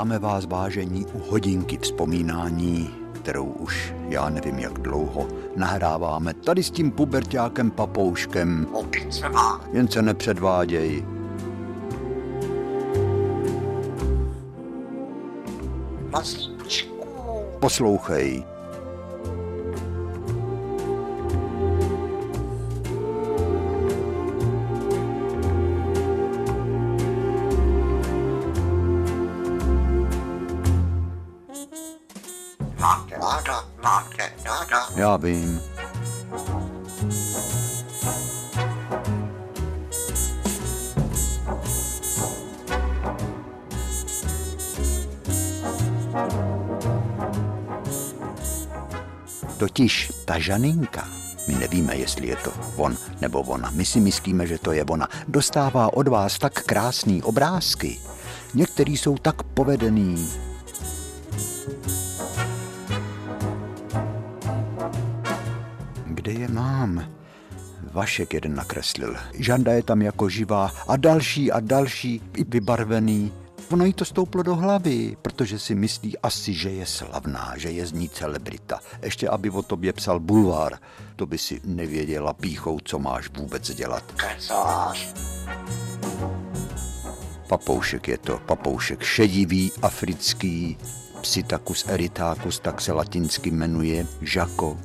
[0.00, 6.70] Vítáme vás, vážení, u hodinky vzpomínání, kterou už já nevím jak dlouho nahráváme tady s
[6.70, 8.66] tím puberťákem papouškem.
[9.72, 11.04] Jen se nepředváděj.
[17.60, 18.49] Poslouchej.
[35.16, 35.60] Vím.
[49.58, 51.08] Totiž ta Žaninka,
[51.48, 55.08] my nevíme, jestli je to on nebo ona, my si myslíme, že to je ona,
[55.28, 58.00] dostává od vás tak krásný obrázky.
[58.54, 60.28] Některý jsou tak povedený,
[66.80, 67.04] mám?
[67.92, 69.16] Vašek jeden nakreslil.
[69.34, 73.32] Žanda je tam jako živá a další a další, i vybarvený.
[73.70, 77.86] Ono jí to stouplo do hlavy, protože si myslí asi, že je slavná, že je
[77.86, 78.80] z ní celebrita.
[79.02, 80.78] Ještě aby o tobě psal bulvár,
[81.16, 84.04] to by si nevěděla píchou, co máš vůbec dělat.
[84.16, 85.14] Kecáš.
[87.48, 90.78] Papoušek je to, papoušek šedivý, africký,
[91.20, 94.78] Psittacus eritacus, tak se latinsky jmenuje, žako.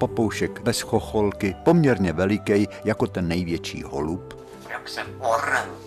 [0.00, 4.46] Papoušek bez chocholky, poměrně veliký, jako ten největší holub.
[4.70, 5.80] Jak jsem orel,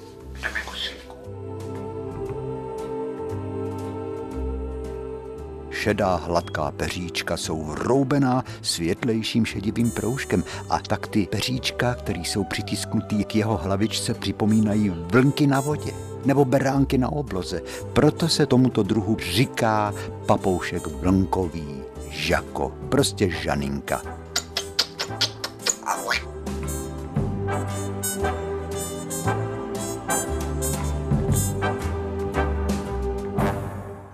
[5.83, 13.23] Šedá hladká peříčka jsou vroubená světlejším šedivým proužkem a tak ty peříčka, které jsou přitisknutý
[13.23, 15.91] k jeho hlavičce, připomínají vlnky na vodě
[16.25, 17.61] nebo beránky na obloze.
[17.93, 19.93] Proto se tomuto druhu říká
[20.25, 21.81] papoušek vlnkový,
[22.13, 24.01] žako, prostě žaninka.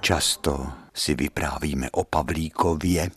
[0.02, 3.12] Často si vyprávíme o Pavlíkově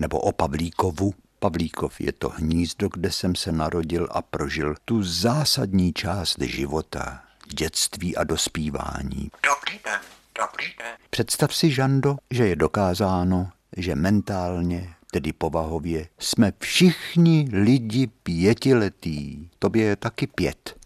[0.00, 1.14] nebo o Pavlíkovu.
[1.38, 7.22] Pavlíkov je to hnízdo, kde jsem se narodil a prožil tu zásadní část života,
[7.54, 9.30] dětství a dospívání.
[9.42, 10.00] Dobrý den,
[10.38, 10.96] dobrý den.
[11.10, 19.48] Představ si, Žando, že je dokázáno, že mentálně, tedy povahově, jsme všichni lidi pětiletý.
[19.58, 20.76] Tobě je taky pět.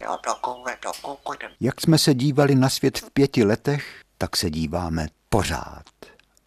[1.61, 5.84] Jak jsme se dívali na svět v pěti letech, tak se díváme pořád.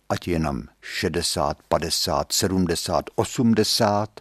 [0.10, 4.20] Ať je nám 60, 50, 70, 80,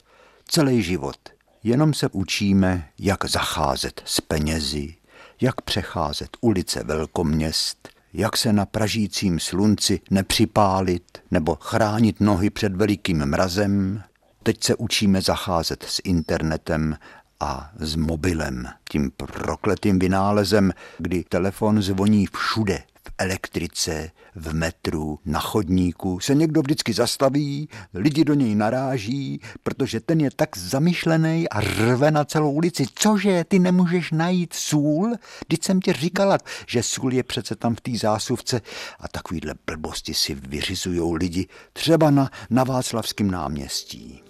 [0.49, 1.17] celý život.
[1.63, 4.95] Jenom se učíme, jak zacházet s penězi,
[5.41, 13.27] jak přecházet ulice velkoměst, jak se na pražícím slunci nepřipálit nebo chránit nohy před velikým
[13.27, 14.03] mrazem.
[14.43, 16.97] Teď se učíme zacházet s internetem
[17.41, 22.83] a s mobilem, tím prokletým vynálezem, kdy telefon zvoní všude,
[23.19, 30.21] elektrice, v metru, na chodníku se někdo vždycky zastaví, lidi do něj naráží, protože ten
[30.21, 32.87] je tak zamyšlený a rve na celou ulici.
[32.95, 35.15] Cože, ty nemůžeš najít sůl?
[35.49, 38.61] Teď jsem ti říkala, že sůl je přece tam v té zásuvce
[39.01, 44.23] a takovýhle blbosti si vyřizují lidi třeba na, na Václavském náměstí.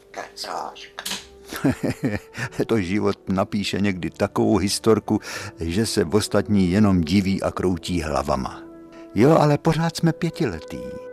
[2.66, 5.20] to život napíše někdy takovou historku,
[5.60, 8.65] že se v ostatní jenom diví a kroutí hlavama.
[9.18, 11.05] Jo, ale pořád jsme pětiletý.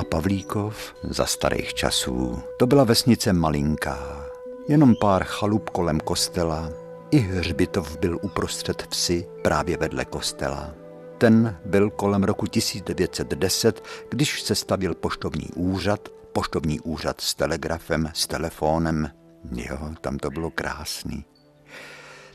[0.00, 2.38] A Pavlíkov za starých časů.
[2.58, 4.26] To byla vesnice malinká,
[4.68, 6.70] jenom pár chalup kolem kostela,
[7.10, 10.74] i hřbitov byl uprostřed vsi právě vedle kostela.
[11.18, 18.26] Ten byl kolem roku 1910, když se stavil poštovní úřad, poštovní úřad s telegrafem, s
[18.26, 19.10] telefonem.
[19.52, 21.24] Jo, tam to bylo krásný.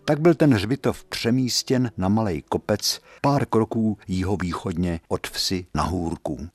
[0.06, 6.48] Tak byl ten hřbitov přemístěn na malý kopec pár kroků jihovýchodně od vsi na hůrku.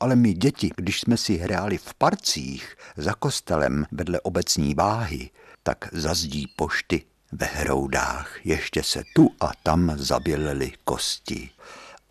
[0.00, 5.30] Ale my děti, když jsme si hráli v parcích za kostelem vedle obecní váhy,
[5.62, 7.02] tak za zdí pošty
[7.32, 11.50] ve hroudách ještě se tu a tam zabělely kosti.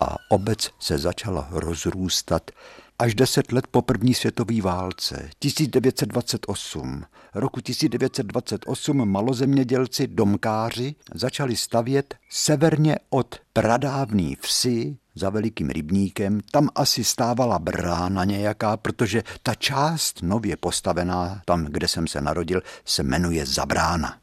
[0.00, 2.50] A obec se začala rozrůstat
[2.98, 7.04] až deset let po první světové válce, 1928.
[7.34, 16.40] Roku 1928 malozemědělci domkáři začali stavět severně od pradávný vsi za velikým rybníkem.
[16.50, 22.62] Tam asi stávala brána nějaká, protože ta část nově postavená, tam, kde jsem se narodil,
[22.84, 24.18] se jmenuje Zabrána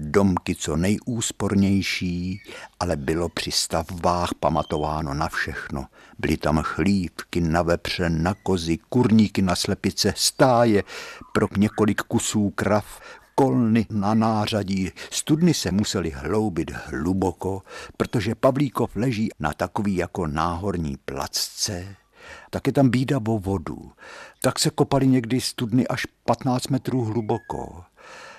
[0.00, 2.42] domky co nejúspornější,
[2.80, 5.86] ale bylo při stavbách pamatováno na všechno.
[6.18, 10.82] Byly tam chlívky na vepře, na kozy, kurníky na slepice, stáje
[11.32, 13.00] pro několik kusů krav,
[13.34, 14.90] kolny na nářadí.
[15.10, 17.62] Studny se museli hloubit hluboko,
[17.96, 21.96] protože Pavlíkov leží na takový jako náhorní placce.
[22.50, 23.92] Tak je tam bída o vodu.
[24.42, 27.84] Tak se kopali někdy studny až 15 metrů hluboko.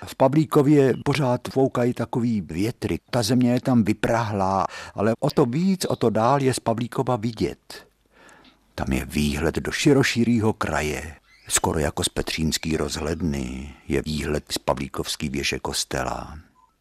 [0.04, 2.98] V Pavlíkově pořád foukají takový větry.
[3.10, 7.16] Ta země je tam vyprahlá, ale o to víc, o to dál je z Pavlíkova
[7.16, 7.86] vidět.
[8.74, 11.14] Tam je výhled do širošířího kraje.
[11.48, 16.38] Skoro jako z Petřínský rozhledny je výhled z Pavlíkovský věže kostela.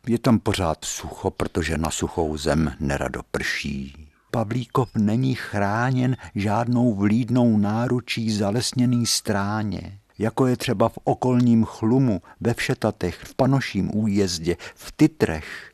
[0.08, 4.08] Je tam pořád sucho, protože na suchou zem nerado prší.
[4.32, 12.54] Pavlíkov není chráněn žádnou vlídnou náručí zalesněný stráně jako je třeba v okolním chlumu, ve
[12.54, 15.72] Všetatech, v Panoším újezdě, v Titrech.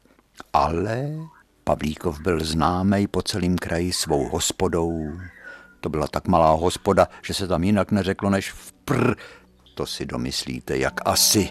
[0.53, 1.09] Ale
[1.63, 5.11] Pavlíkov byl známý po celém kraji svou hospodou.
[5.79, 9.15] To byla tak malá hospoda, že se tam jinak neřeklo než v pr.
[9.75, 11.49] To si domyslíte, jak asi.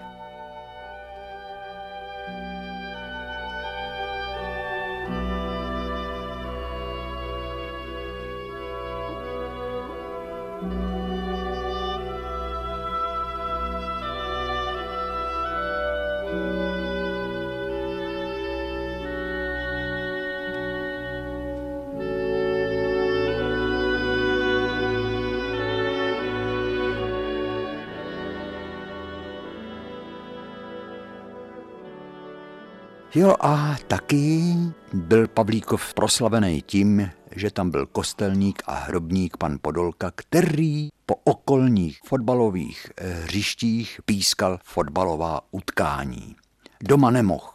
[33.17, 34.55] Jo a taky
[34.93, 41.99] byl Pavlíkov proslavený tím, že tam byl kostelník a hrobník pan Podolka, který po okolních
[42.07, 46.37] fotbalových eh, hřištích pískal fotbalová utkání.
[46.83, 47.51] Doma nemohl,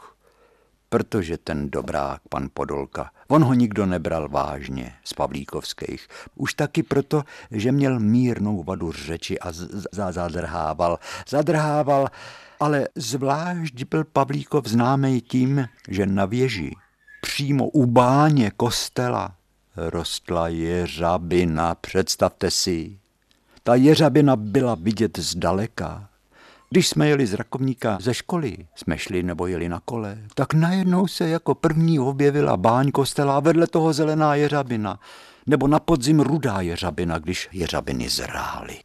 [0.89, 6.07] protože ten dobrák, pan Podolka, on ho nikdo nebral vážně z Pavlíkovských.
[6.35, 9.51] Už taky proto, že měl mírnou vadu řeči a
[10.11, 10.99] zadrhával.
[11.29, 12.07] Zadrhával
[12.61, 16.75] ale zvlášť byl Pavlíkov známý tím, že na věži
[17.21, 19.35] přímo u báně kostela
[19.77, 22.99] rostla jeřabina, představte si.
[23.63, 26.09] Ta jeřabina byla vidět zdaleka.
[26.69, 31.07] Když jsme jeli z Rakovníka ze školy, jsme šli nebo jeli na kole, tak najednou
[31.07, 34.99] se jako první objevila báň kostela a vedle toho zelená jeřabina,
[35.45, 38.79] nebo na podzim rudá jeřabina, když jeřabiny zrály.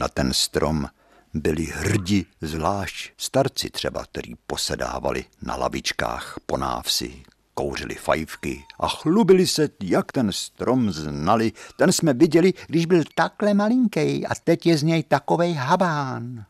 [0.00, 0.86] Na ten strom
[1.34, 7.22] byli hrdi, zvlášť starci třeba, který posedávali na lavičkách po návsi,
[7.54, 11.52] kouřili fajfky a chlubili se, jak ten strom znali.
[11.76, 16.44] Ten jsme viděli, když byl takhle malinký a teď je z něj takovej habán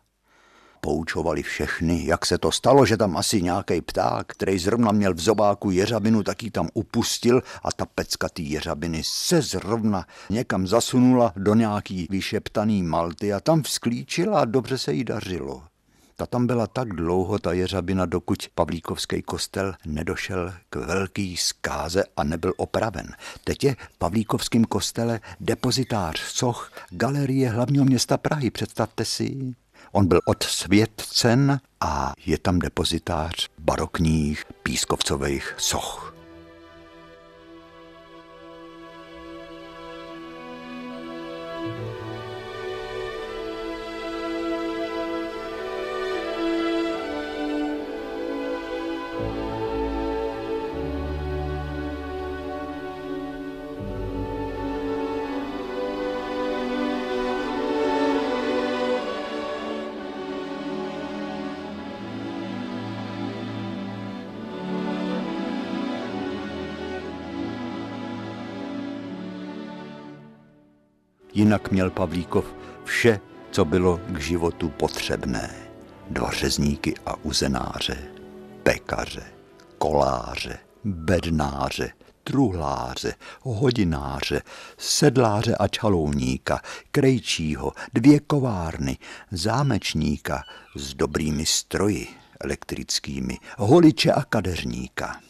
[0.84, 5.20] poučovali všechny, jak se to stalo, že tam asi nějaký pták, který zrovna měl v
[5.20, 11.32] zobáku jeřabinu, tak ji tam upustil a ta pecka té jeřabiny se zrovna někam zasunula
[11.36, 15.62] do nějaký vyšeptaný malty a tam vzklíčila a dobře se jí dařilo.
[16.16, 22.24] Ta tam byla tak dlouho, ta jeřabina, dokud Pavlíkovský kostel nedošel k velký zkáze a
[22.24, 23.06] nebyl opraven.
[23.44, 29.54] Teď je v Pavlíkovském kostele depozitář soch Galerie hlavního města Prahy, představte si.
[29.96, 36.13] On byl odsvědcen a je tam depozitář barokních pískovcových soch.
[71.34, 72.44] Jinak měl Pavlíkov
[72.84, 75.54] vše, co bylo k životu potřebné.
[76.10, 77.96] Dva řezníky a uzenáře,
[78.62, 79.22] pekaře,
[79.78, 81.92] koláře, bednáře,
[82.24, 84.42] truhláře, hodináře,
[84.78, 86.60] sedláře a čalouníka,
[86.90, 88.98] krejčího, dvě kovárny,
[89.30, 90.42] zámečníka
[90.76, 92.08] s dobrými stroji
[92.40, 95.20] elektrickými, holiče a kadeřníka.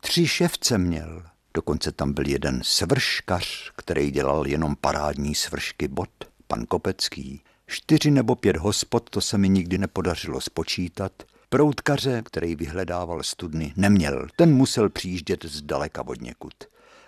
[0.00, 1.22] Tři ševce měl,
[1.56, 6.10] Dokonce tam byl jeden svrškař, který dělal jenom parádní svršky bot,
[6.46, 7.42] pan Kopecký.
[7.66, 11.12] Čtyři nebo pět hospod, to se mi nikdy nepodařilo spočítat.
[11.48, 14.26] Proutkaře, který vyhledával studny, neměl.
[14.36, 16.54] Ten musel přijíždět zdaleka od někud.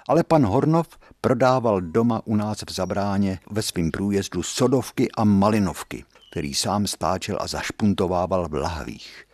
[0.08, 0.88] Ale pan Hornov
[1.20, 7.38] prodával doma u nás v Zabráně ve svým průjezdu sodovky a malinovky, který sám stáčel
[7.40, 9.25] a zašpuntovával v lahvích.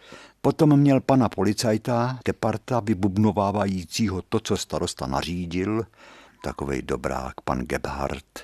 [0.45, 5.87] Potom měl pana policajta, Keparta, vybubnovávajícího to, co starosta nařídil,
[6.45, 8.41] takovej dobrák, pan Gebhardt.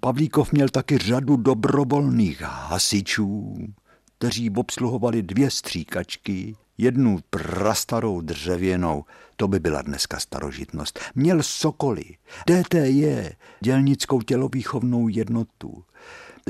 [0.00, 3.56] Pavlíkov měl taky řadu dobrovolných hasičů,
[4.18, 9.04] kteří obsluhovali dvě stříkačky, jednu prastarou dřevěnou,
[9.36, 10.98] to by byla dneska starožitnost.
[11.14, 12.04] Měl sokoly,
[12.46, 13.30] DTJ,
[13.60, 15.84] dělnickou tělovýchovnou jednotu.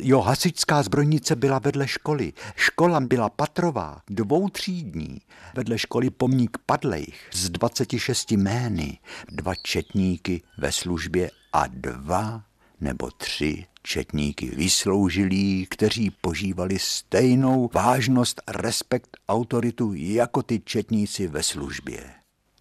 [0.03, 2.33] Jo, hasičská zbrojnice byla vedle školy.
[2.57, 5.21] Škola byla patrová, dvoutřídní.
[5.55, 12.43] Vedle školy pomník padlejch z 26 jmény, dva četníky ve službě a dva
[12.81, 22.01] nebo tři četníky vysloužilí, kteří požívali stejnou vážnost, respekt, autoritu jako ty četníci ve službě.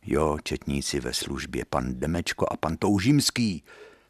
[0.05, 3.63] Jo, četníci ve službě, pan Demečko a pan Toužimský,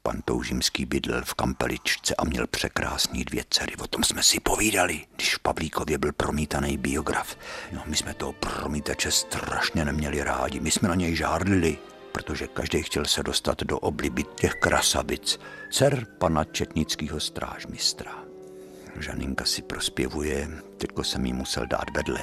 [0.07, 3.75] Pan Toužimský bydlel v Kampeličce a měl překrásný dvě dcery.
[3.75, 7.37] O tom jsme si povídali, když v Pavlíkově byl promítaný biograf.
[7.71, 10.59] No, my jsme toho promítače strašně neměli rádi.
[10.59, 11.77] My jsme na něj žádlili,
[12.11, 15.39] protože každý chtěl se dostat do obliby těch krasavic.
[15.71, 18.11] Dcer pana četnického strážmistra.
[18.99, 22.19] Žaninka si prospěvuje, teďko jsem jí musel dát vedle.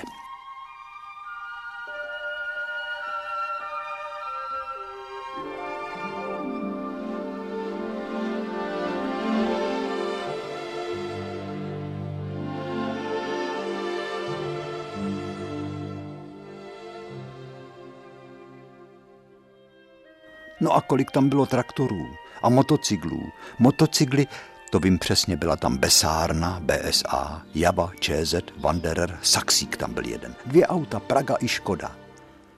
[20.64, 22.08] No a kolik tam bylo traktorů
[22.42, 23.32] a motocyklů.
[23.58, 24.26] Motocykly,
[24.70, 30.34] to vím přesně, byla tam Besárna, BSA, Java, ČZ, Wanderer, Saxík tam byl jeden.
[30.46, 31.96] Dvě auta, Praga i Škoda.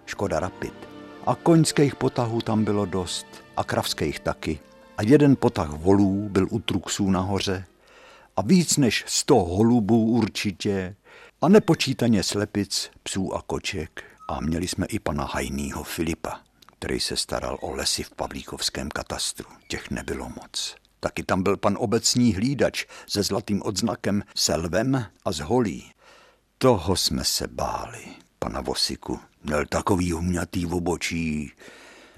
[0.07, 0.75] Škoda Rapid.
[1.27, 3.27] A koňských potahů tam bylo dost.
[3.57, 4.61] A kravských taky.
[4.99, 7.65] A jeden potah volů byl u Truxů nahoře.
[8.37, 10.97] A víc než sto holubů určitě.
[11.43, 14.05] A nepočítaně slepic, psů a koček.
[14.29, 16.47] A měli jsme i pana Hajnýho Filipa
[16.79, 19.47] který se staral o lesy v Pavlíkovském katastru.
[19.69, 20.77] Těch nebylo moc.
[21.01, 25.93] Taky tam byl pan obecní hlídač se zlatým odznakem selvem a z holí.
[26.59, 28.05] Toho jsme se báli,
[28.39, 29.21] pana Vosiku.
[29.45, 31.53] Měl takový humňatý v obočí.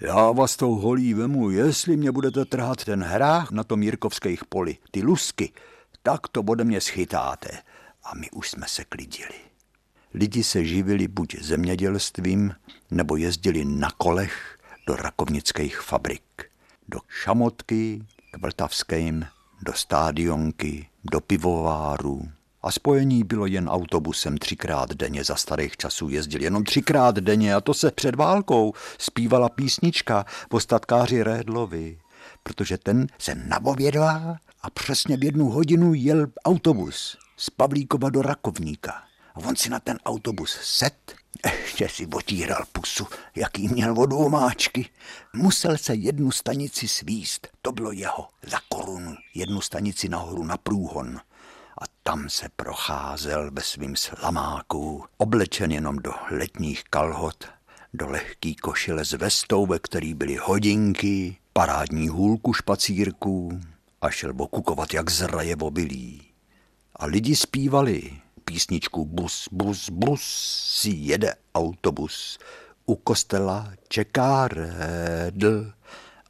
[0.00, 4.77] Já vás tou holí vemu, jestli mě budete trhat ten hrách na tom Jirkovských poli,
[4.91, 5.53] ty lusky,
[6.03, 7.49] tak to ode mě schytáte.
[8.05, 9.48] A my už jsme se klidili.
[10.15, 12.55] Lidi se živili buď zemědělstvím,
[12.91, 16.23] nebo jezdili na kolech do rakovnických fabrik.
[16.88, 19.27] Do Šamotky, k Vltavským,
[19.62, 22.29] do stádionky, do pivováru.
[22.62, 25.25] A spojení bylo jen autobusem třikrát denně.
[25.25, 30.61] Za starých časů jezdil jenom třikrát denně a to se před válkou zpívala písnička o
[30.61, 31.99] statkáři Rédlovi,
[32.43, 39.08] protože ten se nabovědla a přesně v jednu hodinu jel autobus z Pavlíkova do Rakovníka.
[39.45, 41.14] On si na ten autobus set,
[41.62, 44.88] ještě si otíral pusu, jaký měl vodu omáčky.
[45.37, 51.21] Musel se jednu stanici svíst, to bylo jeho, za korunu, jednu stanici nahoru na průhon.
[51.80, 57.45] A tam se procházel ve svým slamáku, oblečen jenom do letních kalhot,
[57.95, 63.61] do lehký košile s vestou, ve který byly hodinky, parádní hůlku špacírků
[64.00, 66.23] a šel bokukovat jak zraje obilí.
[66.97, 70.23] A lidi zpívali, písničku Bus, bus, bus
[70.81, 72.38] si jede autobus.
[72.87, 75.73] U kostela čeká rédl,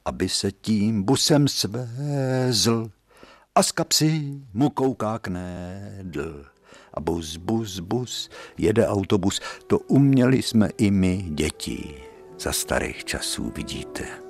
[0.05, 2.91] aby se tím busem svézl.
[3.55, 4.23] A z kapsy
[4.55, 6.47] mu kouká knédl.
[6.95, 9.41] A bus, bus, bus, jede autobus.
[9.67, 11.95] To uměli jsme i my, děti.
[12.39, 14.28] Za starých časů vidíte.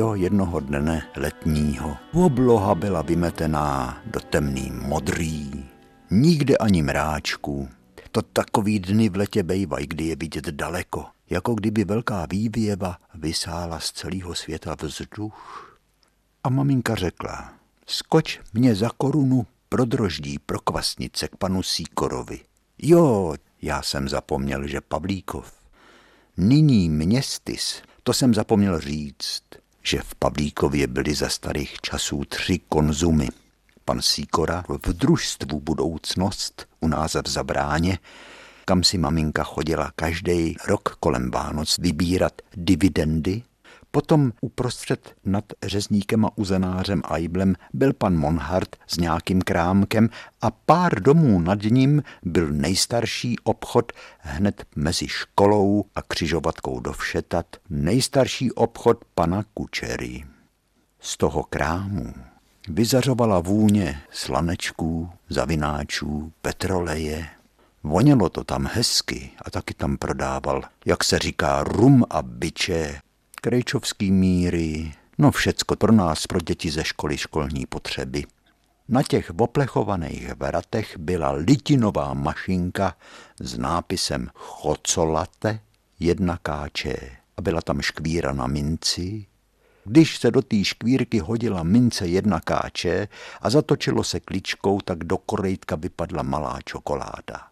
[0.00, 1.96] Jo, jednoho dne letního.
[2.12, 5.64] Obloha byla vymetená do temný modrý,
[6.10, 7.68] nikde ani mráčku.
[8.12, 13.80] To takový dny v letě bejvaj, kdy je vidět daleko, jako kdyby velká vývěva vysála
[13.80, 15.78] z celého světa vzduch.
[16.44, 17.52] A maminka řekla,
[17.86, 22.40] skoč mě za korunu pro droždí, pro kvasnice k panu Síkorovi.
[22.78, 25.52] Jo, já jsem zapomněl, že Pavlíkov.
[26.36, 29.42] Nyní městys, to jsem zapomněl říct,
[29.82, 33.28] že v Pavlíkově byly za starých časů tři konzumy.
[33.84, 37.98] Pan Síkora v družstvu Budoucnost u nás v Zabráně,
[38.64, 43.42] kam si maminka chodila každý rok kolem Vánoc vybírat dividendy
[43.90, 50.08] Potom uprostřed nad řezníkem a uzenářem Aiblem byl pan Monhart s nějakým krámkem
[50.40, 57.46] a pár domů nad ním byl nejstarší obchod hned mezi školou a křižovatkou do Všetat,
[57.70, 60.24] nejstarší obchod pana Kučery.
[61.00, 62.14] Z toho krámu
[62.68, 67.26] vyzařovala vůně slanečků, zavináčů, petroleje.
[67.82, 73.00] Vonělo to tam hezky a taky tam prodával, jak se říká, rum a byče,
[73.40, 78.24] krejčovský míry, no všecko pro nás, pro děti ze školy školní potřeby.
[78.88, 82.96] Na těch oplechovaných vratech byla litinová mašinka
[83.40, 85.60] s nápisem Chocolate
[86.00, 86.96] jedna káče
[87.36, 89.26] a byla tam škvíra na minci.
[89.84, 93.08] Když se do té škvírky hodila mince jedna káče
[93.40, 97.49] a zatočilo se kličkou, tak do korejtka vypadla malá čokoláda.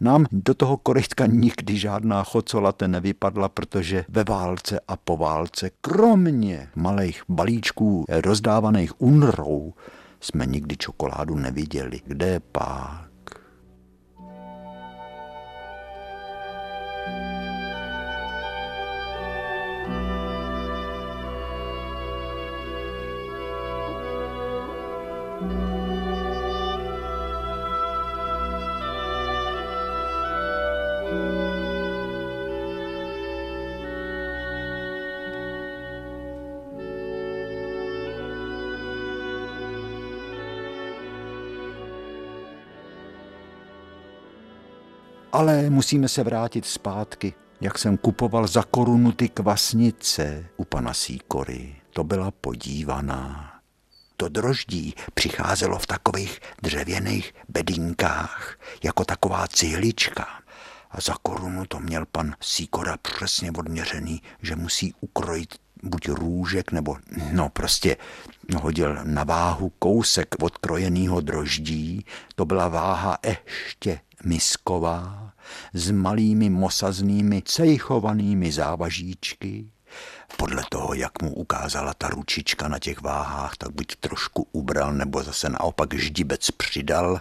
[0.00, 6.68] Nám do toho korytka nikdy žádná chocolate nevypadla, protože ve válce a po válce, kromě
[6.76, 9.74] malých balíčků rozdávaných unrou,
[10.20, 12.00] jsme nikdy čokoládu neviděli.
[12.06, 13.07] Kde pak?
[45.38, 51.76] Ale musíme se vrátit zpátky, jak jsem kupoval za korunu ty kvasnice u pana Síkory.
[51.90, 53.52] To byla podívaná.
[54.16, 60.26] To droždí přicházelo v takových dřevěných bedínkách, jako taková cihlička.
[60.90, 66.96] A za korunu to měl pan Síkora přesně odměřený, že musí ukrojit buď růžek, nebo
[67.32, 67.96] no prostě
[68.56, 72.04] hodil na váhu kousek odkrojeného droždí.
[72.34, 75.32] To byla váha ještě misková
[75.72, 79.66] s malými mosaznými cejchovanými závažíčky.
[80.36, 85.22] Podle toho, jak mu ukázala ta ručička na těch váhách, tak buď trošku ubral, nebo
[85.22, 87.20] zase naopak ždibec přidal.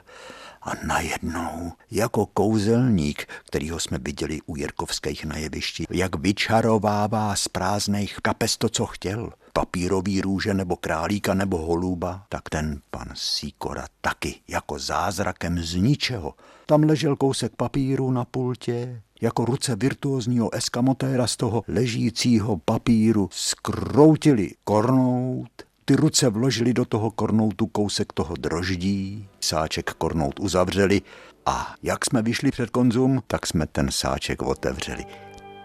[0.62, 8.18] A najednou, jako kouzelník, kterýho jsme viděli u Jirkovských na jevišti, jak vyčarovává z prázdných
[8.22, 14.36] kapes to, co chtěl– papírový růže nebo králíka nebo holuba, tak ten pan Síkora taky
[14.48, 16.34] jako zázrakem z ničeho.
[16.70, 24.52] Tam ležel kousek papíru na pultě, jako ruce virtuózního eskamotéra z toho ležícího papíru skroutili
[24.64, 25.50] kornout,
[25.86, 31.02] ty ruce vložili do toho kornoutu kousek toho droždí, sáček kornout uzavřeli
[31.46, 35.06] a jak jsme vyšli před konzum, tak jsme ten sáček otevřeli.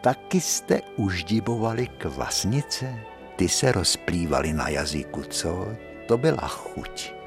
[0.03, 3.13] Taky jste už divovali kvasnice?
[3.43, 5.69] ty se rozplývaly na jazyku, co?
[6.09, 7.22] To byla chuť.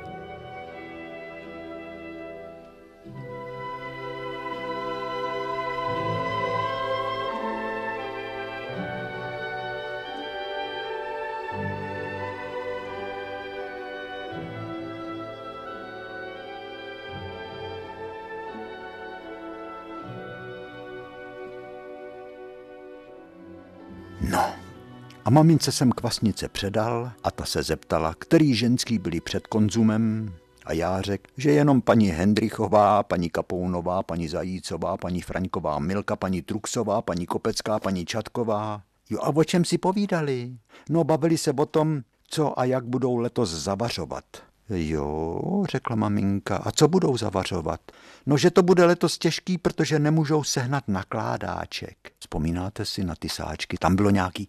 [25.26, 30.34] A mamince jsem kvasnice předal a ta se zeptala, který ženský byli před konzumem
[30.66, 36.42] a já řekl, že jenom paní Hendrichová, paní Kapounová, paní Zajícová, paní Fraňková Milka, paní
[36.42, 38.82] Truxová, paní Kopecká, paní Čatková.
[39.10, 40.58] Jo a o čem si povídali?
[40.90, 44.24] No bavili se o tom, co a jak budou letos zavařovat.
[44.69, 47.80] Jo, řekla maminka, a co budou zavařovat?
[48.25, 51.97] No, že to bude letos těžký, protože nemůžou sehnat nakládáček.
[52.19, 53.78] Vzpomínáte si na ty sáčky?
[53.78, 54.47] Tam bylo nějaký,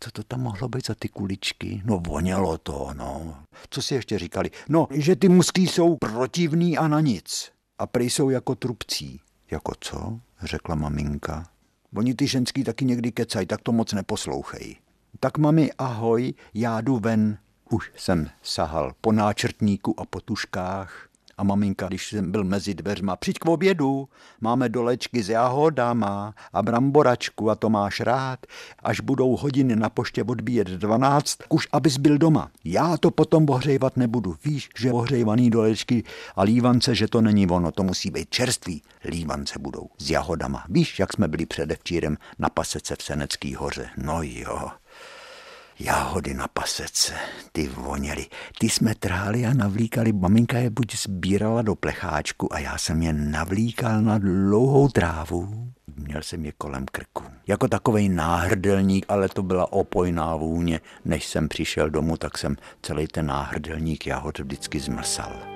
[0.00, 1.82] co to tam mohlo být za ty kuličky?
[1.84, 3.36] No, vonělo to, no.
[3.70, 4.50] Co si ještě říkali?
[4.68, 7.52] No, že ty musky jsou protivný a na nic.
[7.78, 9.20] A prej jsou jako trubcí.
[9.50, 10.20] Jako co?
[10.42, 11.48] řekla maminka.
[11.96, 14.76] Oni ty ženský taky někdy kecají, tak to moc neposlouchej.
[15.20, 17.38] Tak mami, ahoj, já jdu ven,
[17.70, 23.16] už jsem sahal po náčrtníku a po tuškách A maminka, když jsem byl mezi dveřma,
[23.16, 24.08] přijď k obědu,
[24.40, 28.46] máme dolečky s jahodama a bramboračku a to máš rád.
[28.82, 32.50] Až budou hodiny na poště odbíjet 12, už abys byl doma.
[32.64, 34.36] Já to potom ohřejvat nebudu.
[34.44, 36.04] Víš, že ohřejvaný dolečky
[36.36, 38.82] a lívance, že to není ono, to musí být čerstvý.
[39.04, 40.64] Lívance budou s jahodama.
[40.68, 43.88] Víš, jak jsme byli předevčírem na pasece v Senecký hoře?
[43.96, 44.70] No jo.
[45.78, 47.14] Jahody na pasece,
[47.52, 48.26] ty voněly.
[48.58, 53.12] Ty jsme tráli a navlíkali, maminka je buď sbírala do plecháčku a já jsem je
[53.12, 55.72] navlíkal na dlouhou trávu.
[55.96, 57.22] Měl jsem je kolem krku.
[57.46, 60.80] Jako takovej náhrdelník, ale to byla opojná vůně.
[61.04, 65.55] Než jsem přišel domů, tak jsem celý ten náhrdelník jahod vždycky zmrsal.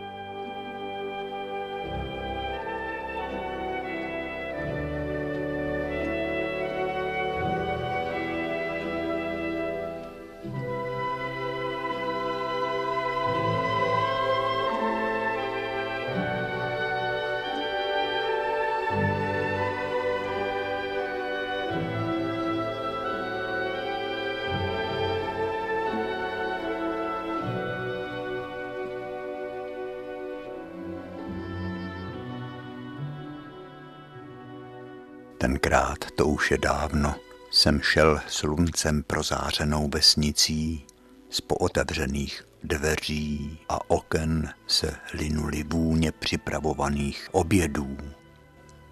[35.40, 37.14] Tenkrát, to už je dávno,
[37.50, 40.86] jsem šel sluncem prozářenou vesnicí,
[41.30, 47.96] z pootevřených dveří a oken se linuly vůně připravovaných obědů.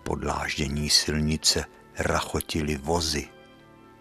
[0.04, 1.64] Podláždění silnice
[1.98, 3.28] rachotili vozy.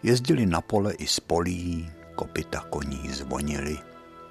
[0.04, 3.78] Jezdili na pole i z polí, kopita koní zvonily.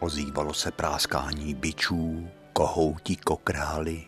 [0.00, 4.04] Ozývalo se práskání bičů, kohoutí kokrály.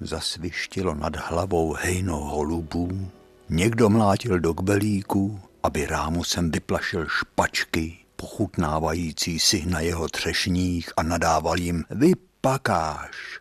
[0.00, 3.10] Zasvištilo nad hlavou hejno holubů
[3.48, 11.58] Někdo mlátil do kbelíku, aby rámusem vyplašil špačky, pochutnávající si na jeho třešních a nadával
[11.58, 13.40] jim vypakáš.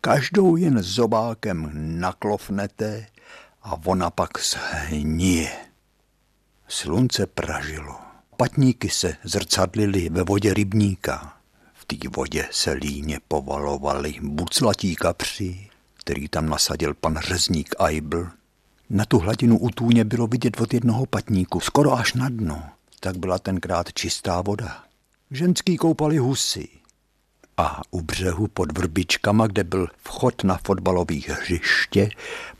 [0.00, 3.06] Každou jen zobákem naklofnete
[3.62, 5.50] a ona pak zhnije.
[6.68, 7.98] Slunce pražilo.
[8.36, 11.36] Patníky se zrcadlily ve vodě rybníka.
[11.74, 18.26] V té vodě se líně povalovali buclatí kapři, který tam nasadil pan řezník Eibl
[18.90, 22.62] na tu hladinu u tůně bylo vidět od jednoho patníku, skoro až na dno.
[23.00, 24.84] Tak byla tenkrát čistá voda.
[25.30, 26.68] Ženský koupali husy.
[27.56, 32.10] A u břehu pod vrbičkama, kde byl vchod na fotbalových hřiště,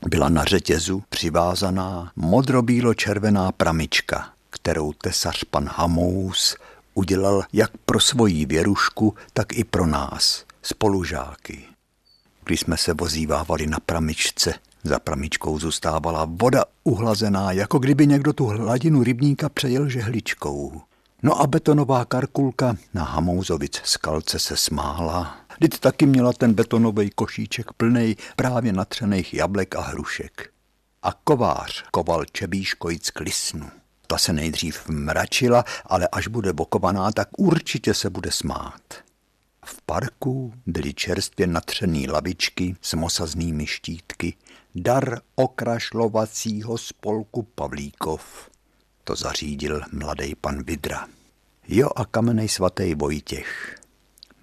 [0.07, 6.55] byla na řetězu přivázaná modrobílo-červená pramička, kterou tesař pan Hamous
[6.93, 11.65] udělal jak pro svoji věrušku, tak i pro nás, spolužáky.
[12.45, 18.45] Když jsme se vozívávali na pramičce, za pramičkou zůstávala voda uhlazená, jako kdyby někdo tu
[18.45, 20.81] hladinu rybníka přejel žehličkou.
[21.23, 25.37] No a betonová karkulka na Hamouzovic skalce se smála.
[25.57, 30.49] Vždyť taky měla ten betonový košíček plný právě natřených jablek a hrušek.
[31.03, 33.69] A kovář koval čebíškojic k lisnu.
[34.07, 38.81] Ta se nejdřív mračila, ale až bude bokovaná, tak určitě se bude smát.
[39.65, 44.33] V parku byly čerstvě natřený lavičky s mosaznými štítky,
[44.75, 48.49] dar okrašlovacího spolku Pavlíkov.
[49.03, 51.07] To zařídil mladý pan Vidra.
[51.67, 53.79] Jo a kamenej svatý Vojtěch.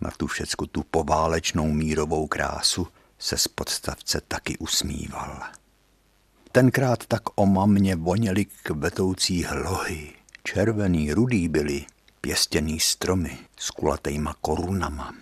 [0.01, 2.87] Na tu všecku tu poválečnou mírovou krásu
[3.19, 5.43] se z podstavce taky usmíval.
[6.53, 10.13] Tenkrát tak o mamě voněly kvetoucí hlohy.
[10.45, 11.87] Červený, rudý byly,
[12.21, 15.15] pěstěný stromy s kulatejma korunama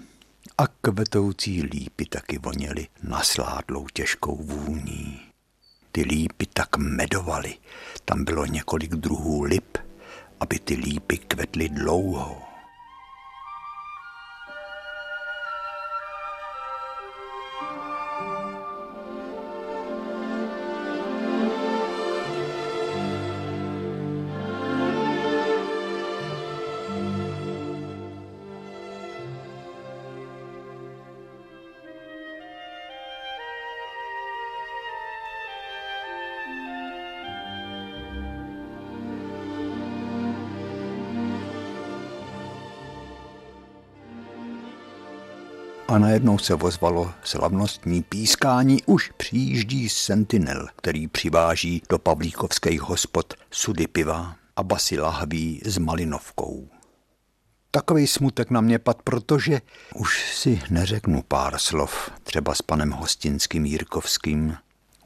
[0.58, 5.20] a kvetoucí lípy taky voněly nasládlou těžkou vůní.
[5.92, 7.54] Ty lípy tak medovaly,
[8.04, 9.78] tam bylo několik druhů lip,
[10.40, 12.45] aby ty lípy kvetly dlouho.
[45.88, 48.82] A najednou se ozvalo slavnostní pískání.
[48.86, 56.68] Už přijíždí sentinel, který přiváží do pavlíkovských hospod sudy piva a basy lahví s malinovkou.
[57.70, 59.60] Takový smutek na mě pad, protože
[59.94, 64.56] už si neřeknu pár slov, třeba s panem Hostinským Jirkovským.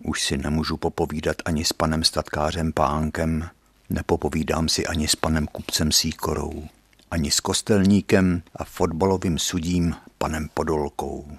[0.04, 3.48] Už si nemůžu popovídat ani s panem statkářem Pánkem,
[3.90, 6.68] nepopovídám si ani s panem kupcem Síkorou
[7.11, 11.38] ani s kostelníkem a fotbalovým sudím panem Podolkou.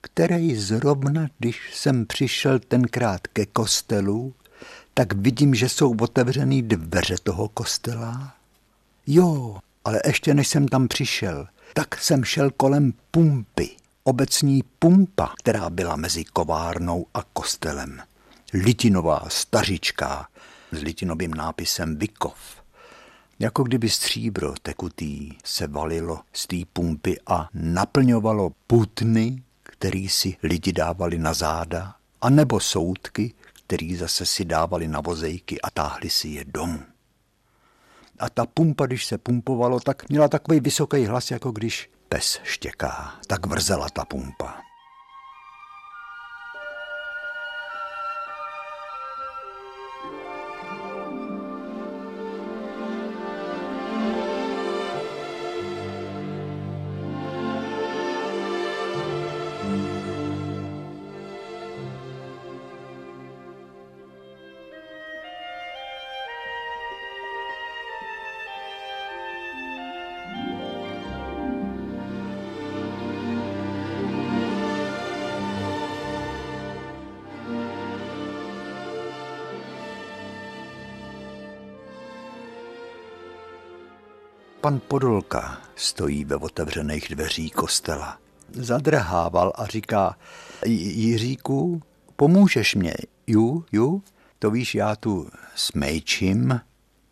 [0.00, 4.34] který zrovna, když jsem přišel tenkrát ke kostelu,
[4.94, 8.34] tak vidím, že jsou otevřený dveře toho kostela.
[9.06, 13.70] Jo, ale ještě než jsem tam přišel, tak jsem šel kolem pumpy,
[14.04, 18.00] obecní pumpa, která byla mezi kovárnou a kostelem.
[18.54, 20.28] Litinová, stařičká,
[20.72, 22.63] s litinovým nápisem Vykov.
[23.38, 30.72] Jako kdyby stříbro tekutý se valilo z té pumpy a naplňovalo putny, který si lidi
[30.72, 36.44] dávali na záda, anebo soudky, který zase si dávali na vozejky a táhli si je
[36.44, 36.82] domů.
[38.18, 43.14] A ta pumpa, když se pumpovalo, tak měla takový vysoký hlas, jako když pes štěká.
[43.26, 44.63] Tak vrzela ta pumpa.
[84.64, 88.18] Pan Podolka stojí ve otevřených dveří kostela.
[88.52, 90.16] Zadrhával a říká,
[90.66, 91.82] Jiříku,
[92.16, 92.94] pomůžeš mě,
[93.26, 94.02] ju, ju?
[94.38, 96.60] To víš, já tu smejčím,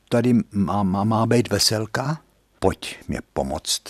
[0.08, 2.20] tady má, má, má být veselka?
[2.58, 3.82] Pojď mě pomoct,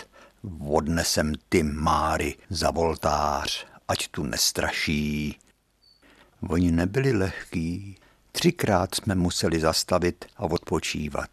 [0.69, 5.39] odnesem ty máry za voltář, ať tu nestraší.
[6.49, 7.97] Oni nebyli lehký,
[8.33, 11.31] třikrát jsme museli zastavit a odpočívat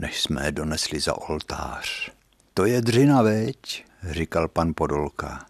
[0.00, 2.10] než jsme je donesli za oltář.
[2.54, 5.46] To je dřina, veď, říkal pan Podolka.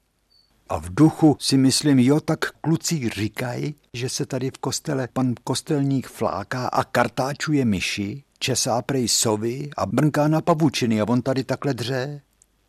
[0.68, 5.35] A v duchu si myslím, jo, tak kluci říkají, že se tady v kostele pan
[5.44, 11.44] kostelník fláká a kartáčuje myši, česá prej sovy a brnká na pavučiny a on tady
[11.44, 12.20] takhle dře.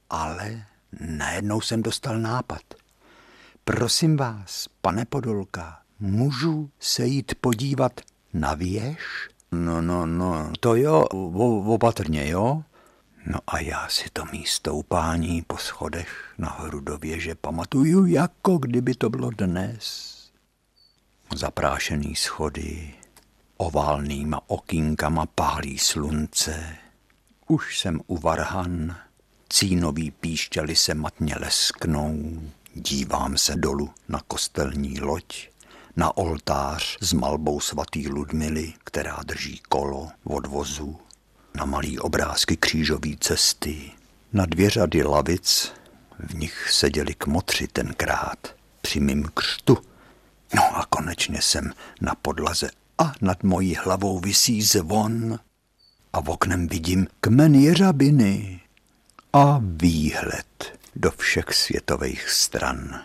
[0.10, 0.66] Ale
[1.00, 2.62] najednou jsem dostal nápad.
[3.64, 8.02] Prosím vás, pane Podolka, můžu se jít podívat
[8.34, 9.30] na věž?
[9.52, 11.02] No, no, no, to jo,
[11.66, 12.64] opatrně, jo.
[13.26, 18.96] No a já si to místo upání po schodech nahoru do věže pamatuju, jako kdyby
[18.96, 20.18] to bylo dnes.
[21.36, 22.94] Zaprášený schody,
[23.58, 26.76] oválnýma okýnkama pálí slunce.
[27.48, 28.96] Už jsem u varhan,
[29.50, 32.42] cínový píšťaly se matně lesknou,
[32.74, 35.50] dívám se dolu na kostelní loď
[35.98, 41.00] na oltář s malbou svatý Ludmily, která drží kolo od vozu,
[41.56, 43.92] na malý obrázky křížové cesty,
[44.34, 45.74] na dvě řady lavic,
[46.20, 49.78] v nich seděli kmotři tenkrát při mým křtu.
[50.56, 55.40] No a konečně jsem na podlaze a nad mojí hlavou visí zvon
[56.14, 58.62] a v oknem vidím kmen jeřabiny
[59.34, 63.02] a výhled do všech světových stran.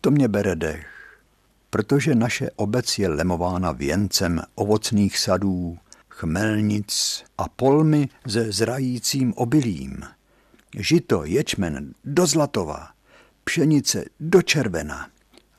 [0.00, 0.95] To mě bere dech
[1.76, 10.02] protože naše obec je lemována věncem ovocných sadů, chmelnic a polmy se zrajícím obilím.
[10.78, 12.88] Žito, ječmen do zlatova,
[13.44, 15.08] pšenice do červena.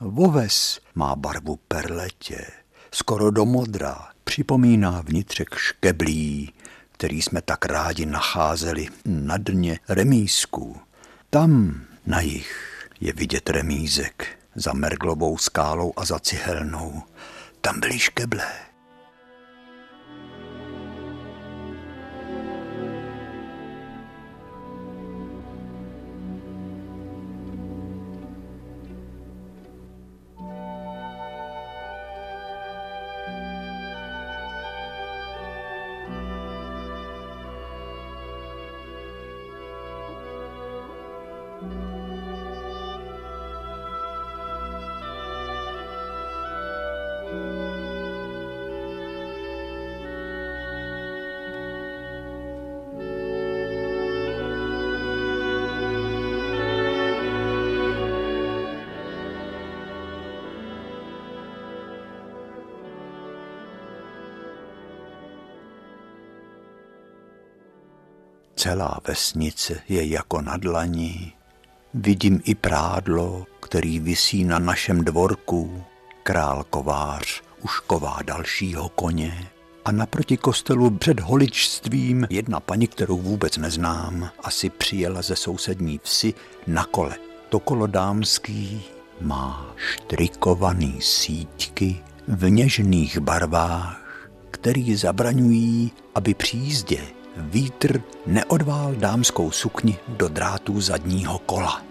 [0.00, 2.46] Voves má barvu perletě,
[2.92, 6.52] skoro do modra, připomíná vnitřek škeblí,
[6.92, 10.76] který jsme tak rádi nacházeli na dně remízku.
[11.30, 17.02] Tam na jich je vidět remízek, za Merglovou skálou a za Cihelnou.
[17.60, 18.67] Tam byly škeble.
[68.58, 71.32] Celá vesnice je jako na dlaní.
[71.94, 75.82] Vidím i prádlo, který visí na našem dvorku.
[76.22, 79.48] Král kovář už ková dalšího koně.
[79.84, 86.34] A naproti kostelu před holičstvím jedna paní, kterou vůbec neznám, asi přijela ze sousední vsi
[86.66, 87.16] na kole.
[87.48, 88.82] To kolo dámský
[89.20, 99.98] má štrikovaný síťky v něžných barvách, který zabraňují, aby při jízdě vítr neodvál dámskou sukni
[100.08, 101.82] do drátů zadního kola.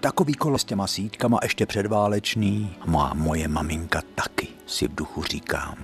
[0.00, 5.76] Takový kolo s těma síťkama ještě předválečný má moje maminka taky, si v duchu říkám.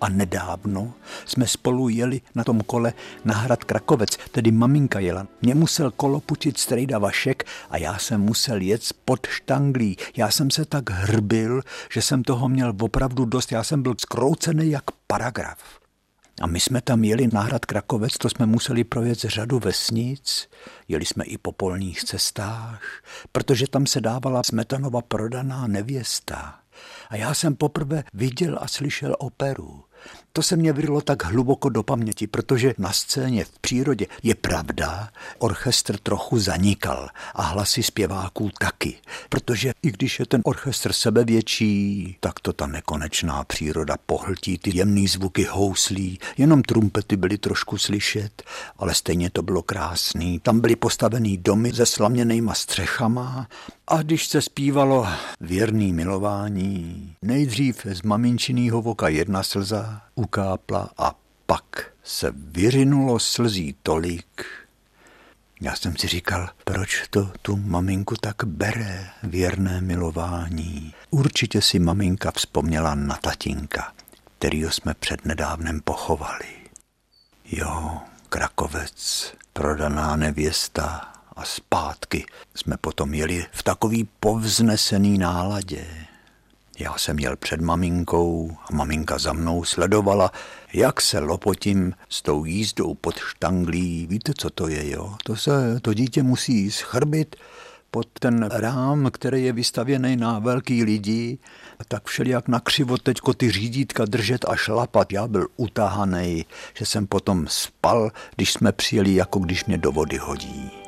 [0.00, 0.92] A nedávno
[1.24, 2.92] jsme spolu jeli na tom kole
[3.24, 5.26] na hrad Krakovec, tedy maminka jela.
[5.42, 9.96] Mě musel kolo putit strejda Vašek a já jsem musel jet pod štanglí.
[10.16, 11.62] Já jsem se tak hrbil,
[11.92, 13.52] že jsem toho měl opravdu dost.
[13.52, 15.58] Já jsem byl skroucený jak paragraf.
[16.40, 20.48] A my jsme tam jeli na hrad Krakovec, to jsme museli projet řadu vesnic,
[20.88, 22.82] jeli jsme i po polních cestách,
[23.32, 26.60] protože tam se dávala Smetanova prodaná nevěsta.
[27.08, 29.84] A já jsem poprvé viděl a slyšel operu.
[30.32, 35.08] To se mě vyrilo tak hluboko do paměti, protože na scéně v přírodě je pravda,
[35.38, 38.96] orchestr trochu zanikal a hlasy zpěváků taky,
[39.28, 45.08] protože i když je ten orchestr sebevětší, tak to ta nekonečná příroda pohltí ty jemný
[45.08, 48.42] zvuky houslí, jenom trumpety byly trošku slyšet,
[48.78, 50.38] ale stejně to bylo krásný.
[50.38, 53.48] Tam byly postavený domy se slaměnýma střechama
[53.88, 55.06] a když se zpívalo
[55.40, 61.14] věrný milování, nejdřív z maminčinýho voka jedna slza ukápla a
[61.46, 64.44] pak se vyrinulo slzí tolik.
[65.60, 70.94] Já jsem si říkal, proč to tu maminku tak bere, věrné milování.
[71.10, 73.92] Určitě si maminka vzpomněla na tatínka,
[74.38, 76.46] kterýho jsme před nedávnem pochovali.
[77.44, 85.86] Jo, Krakovec, prodaná nevěsta, a zpátky jsme potom jeli v takový povznesený náladě.
[86.78, 90.32] Já jsem jel před maminkou a maminka za mnou sledovala,
[90.72, 94.06] jak se lopotím s tou jízdou pod štanglí.
[94.06, 95.14] Víte, co to je, jo?
[95.24, 97.36] To se, to dítě musí schrbit
[97.90, 101.38] pod ten rám, který je vystavěný na velký lidi,
[101.88, 105.12] tak všelijak nakřivo teďko ty řídítka držet a šlapat.
[105.12, 110.16] Já byl utahaný, že jsem potom spal, když jsme přijeli, jako když mě do vody
[110.16, 110.85] hodí.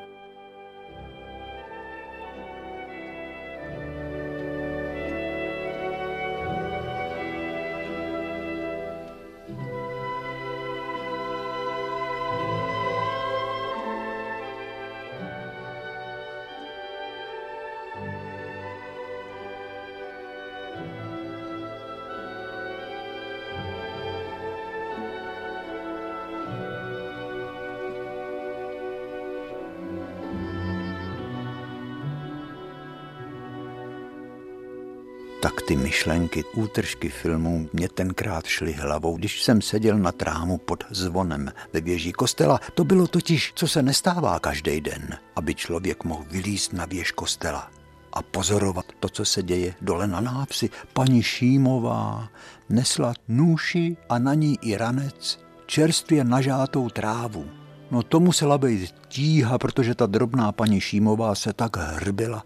[35.68, 41.52] Ty myšlenky, útržky filmů mě tenkrát šly hlavou, když jsem seděl na trámu pod zvonem
[41.72, 42.60] ve věži kostela.
[42.74, 47.70] To bylo totiž, co se nestává každý den, aby člověk mohl vylíst na věž kostela
[48.12, 50.70] a pozorovat to, co se děje dole na návsi.
[50.92, 52.28] Paní Šímová
[52.68, 57.46] nesla nůši a na ní i ranec, čerstvě nažátou trávu.
[57.90, 62.44] No to musela být tíha, protože ta drobná paní Šímová se tak hrbila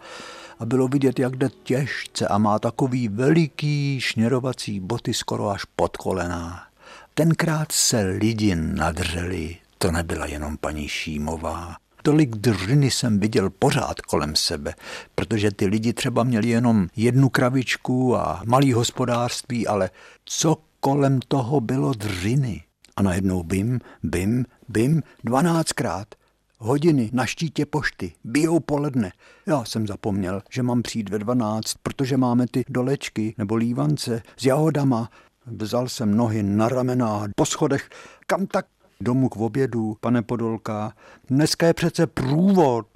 [0.58, 5.96] a bylo vidět, jak jde těžce a má takový veliký šněrovací boty skoro až pod
[5.96, 6.66] kolena.
[7.14, 11.76] Tenkrát se lidi nadřeli, to nebyla jenom paní Šímová.
[12.02, 14.74] Tolik dřiny jsem viděl pořád kolem sebe,
[15.14, 19.90] protože ty lidi třeba měli jenom jednu kravičku a malý hospodářství, ale
[20.24, 22.62] co kolem toho bylo dřiny?
[22.96, 26.14] A najednou bim, bim, bim, dvanáctkrát
[26.62, 29.12] hodiny na štítě pošty, bijou poledne.
[29.46, 34.44] Já jsem zapomněl, že mám přijít ve 12, protože máme ty dolečky nebo lívance s
[34.44, 35.10] jahodama.
[35.46, 37.90] Vzal jsem nohy na ramena po schodech.
[38.26, 38.66] Kam tak?
[39.00, 40.92] Domů k obědu, pane Podolka.
[41.28, 42.86] Dneska je přece průvod.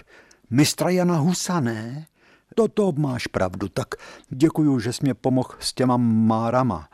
[0.51, 2.07] Mistra Jana Husa, ne?
[2.55, 3.89] Toto máš pravdu, tak
[4.29, 6.89] děkuju, že jsi mě pomohl s těma márama.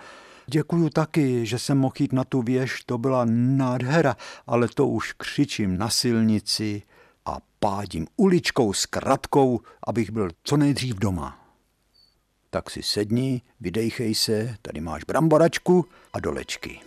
[0.46, 4.16] Děkuju taky, že jsem mohl jít na tu věž, to byla nádhera,
[4.46, 6.82] ale to už křičím na silnici
[7.26, 11.38] a pádím uličkou s kratkou, abych byl co nejdřív doma.
[12.50, 16.80] Tak si sedni, vydejchej se, tady máš bramboračku a dolečky.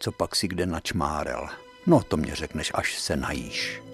[0.00, 1.48] Co pak si kde načmárel?
[1.86, 3.87] No to mě řekneš, až se najíš.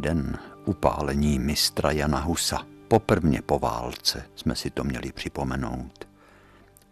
[0.00, 2.66] Den upálení mistra Jana Husa.
[2.88, 6.08] Poprvně po válce jsme si to měli připomenout.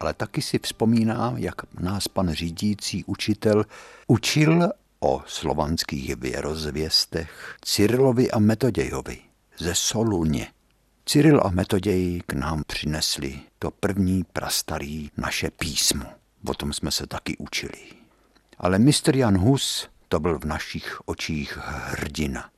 [0.01, 3.65] Ale taky si vzpomínám, jak nás pan řídící učitel
[4.07, 4.69] učil
[5.01, 9.19] o slovanských věrozvěstech Cyrilovi a Metodějovi
[9.59, 10.47] ze Soluně.
[11.07, 16.05] Cyril a Metoděj k nám přinesli to první prastarý naše písmo.
[16.47, 17.79] O tom jsme se taky učili.
[18.59, 22.51] Ale mistr Jan Hus to byl v našich očích hrdina.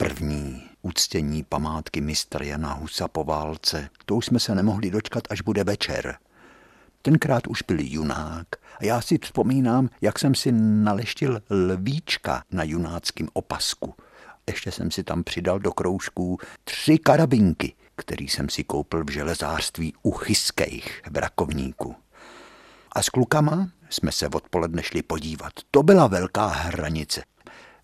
[0.00, 5.40] První úctění památky mistra Jana Husa po válce, to už jsme se nemohli dočkat, až
[5.40, 6.18] bude večer.
[7.02, 8.46] Tenkrát už byl junák
[8.80, 13.94] a já si vzpomínám, jak jsem si naleštil lvíčka na junáckém opasku.
[14.46, 19.94] Ještě jsem si tam přidal do kroužků tři karabinky, který jsem si koupil v železářství
[20.02, 21.96] u Chyskejch v Rakovníku.
[22.92, 25.52] A s klukama jsme se odpoledne šli podívat.
[25.70, 27.22] To byla velká hranice.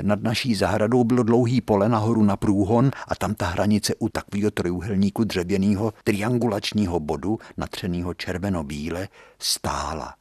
[0.03, 4.51] Nad naší zahradou bylo dlouhý pole nahoru na průhon a tam ta hranice u takového
[4.51, 10.15] trojuhelníku dřevěného triangulačního bodu, natřeného červeno-bíle, stála.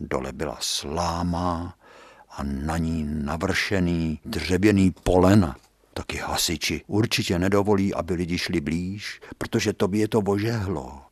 [0.00, 1.74] Dole byla sláma
[2.30, 5.56] a na ní navršený dřevěný polena.
[5.94, 11.02] Taky hasiči určitě nedovolí, aby lidi šli blíž, protože to by je to ožehlo.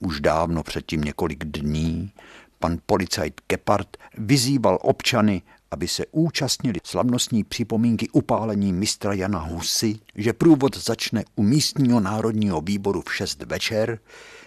[0.00, 2.12] Už dávno předtím několik dní
[2.58, 5.42] pan policajt Kepard vyzýval občany,
[5.74, 12.60] aby se účastnili slavnostní připomínky upálení mistra Jana Husy, že průvod začne u místního národního
[12.60, 13.98] výboru v 6 večer,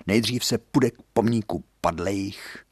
[0.08, 2.64] nejdřív se půjde k pomníku padlejch.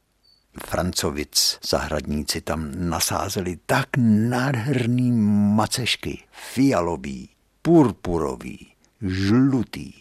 [0.66, 3.88] Francovic zahradníci tam nasázeli tak
[4.28, 5.12] nádherný
[5.56, 7.28] macešky, fialový,
[7.62, 8.66] purpurový,
[9.02, 9.92] žlutý.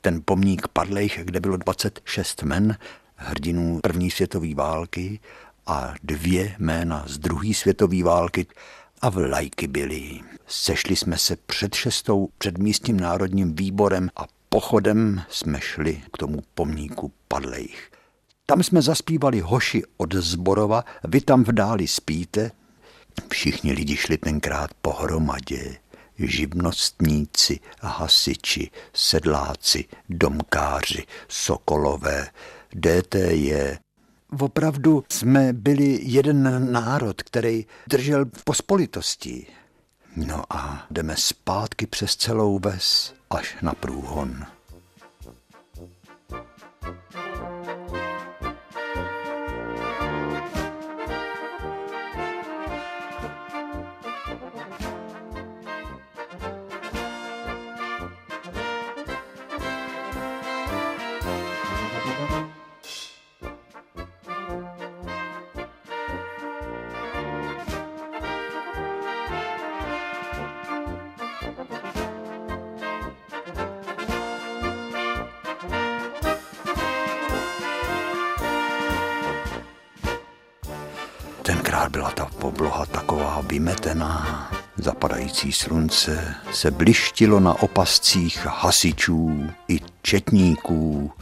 [0.00, 2.76] Ten pomník padlejch, kde bylo 26 men,
[3.16, 5.20] hrdinů první světové války
[5.66, 8.46] a dvě jména z druhé světové války
[9.00, 10.20] a vlajky byly.
[10.46, 16.42] Sešli jsme se před šestou před místním národním výborem a pochodem jsme šli k tomu
[16.54, 17.90] pomníku padlejch.
[18.46, 22.50] Tam jsme zaspívali hoši od Zborova, vy tam v dáli spíte.
[23.30, 25.76] Všichni lidi šli tenkrát pohromadě.
[26.18, 32.28] Živnostníci, hasiči, sedláci, domkáři, sokolové,
[32.74, 33.83] DTJ.
[34.40, 39.46] Opravdu jsme byli jeden národ, který držel v pospolitosti.
[40.16, 44.46] No a jdeme zpátky přes celou ves až na průhon.
[85.24, 91.12] Zapadající slunce se blištilo na opascích hasičů i četníků,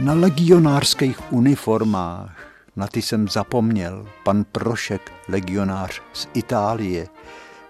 [0.00, 2.36] na legionářských uniformách.
[2.76, 4.08] Na ty jsem zapomněl.
[4.24, 7.08] Pan Prošek, legionář z Itálie.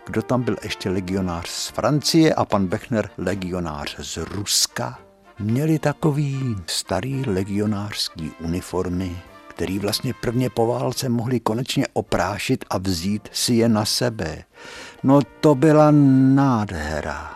[0.07, 4.99] Kdo tam byl ještě legionář z Francie a pan Bechner legionář z Ruska.
[5.39, 9.17] Měli takový starý legionářský uniformy,
[9.49, 14.45] který vlastně prvně po válce mohli konečně oprášit a vzít si je na sebe.
[15.03, 15.91] No to byla
[16.35, 17.33] nádhera.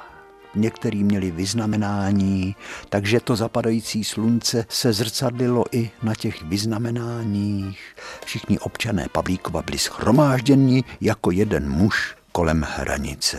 [0.54, 2.56] Některý měli vyznamenání,
[2.88, 7.96] takže to zapadající slunce se zrcadlilo i na těch vyznamenáních.
[8.24, 13.38] Všichni občané Pavlíkova byli schromážděni jako jeden muž kolem hranice.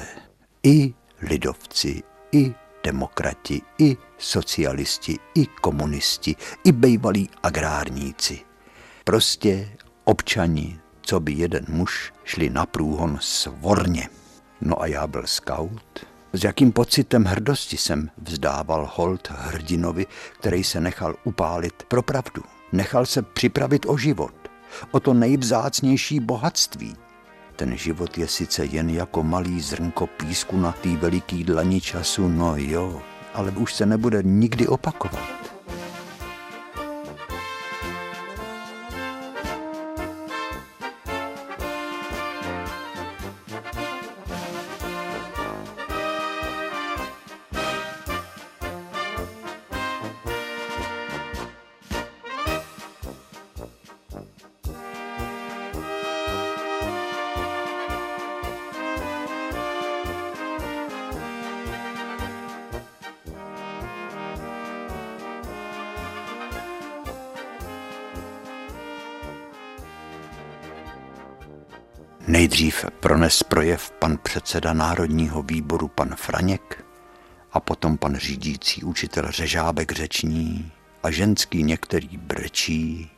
[0.63, 2.53] I lidovci, i
[2.83, 8.39] demokrati, i socialisti, i komunisti, i bejvalí agrárníci.
[9.03, 9.69] Prostě
[10.03, 14.09] občani, co by jeden muž, šli na průhon svorně.
[14.61, 16.05] No a já byl scout.
[16.33, 20.05] S jakým pocitem hrdosti jsem vzdával hold hrdinovi,
[20.39, 22.43] který se nechal upálit pro pravdu.
[22.71, 24.33] Nechal se připravit o život,
[24.91, 26.95] o to nejvzácnější bohatství.
[27.55, 32.53] Ten život je sice jen jako malý zrnko písku na té veliký dlani času, no
[32.57, 33.01] jo,
[33.33, 35.40] ale už se nebude nikdy opakovat.
[73.21, 76.85] Prones projev pan předseda Národního výboru pan Franěk
[77.51, 80.71] a potom pan řídící učitel Řežábek řeční
[81.03, 83.11] a ženský některý brečí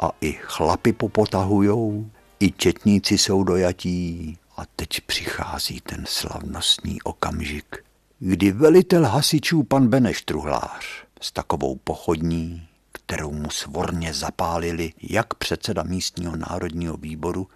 [0.00, 2.10] a i chlapy popotahujou,
[2.40, 7.84] i četníci jsou dojatí a teď přichází ten slavnostní okamžik,
[8.18, 10.86] kdy velitel hasičů pan Beneš Truhlář
[11.20, 17.48] s takovou pochodní, kterou mu svorně zapálili jak předseda místního národního výboru,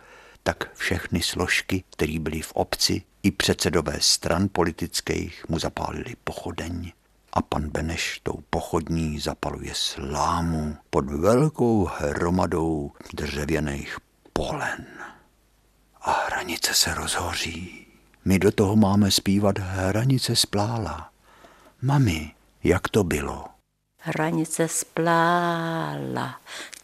[0.42, 6.92] tak všechny složky, které byly v obci, i předsedové stran politických mu zapálili pochodeň
[7.32, 13.98] a pan Beneš tou pochodní zapaluje slámu pod velkou hromadou dřevěných
[14.32, 14.86] polen.
[16.00, 17.86] A hranice se rozhoří.
[18.24, 21.10] My do toho máme zpívat Hranice splála.
[21.82, 22.30] Mami,
[22.64, 23.44] jak to bylo?
[24.02, 26.40] Hranice splála,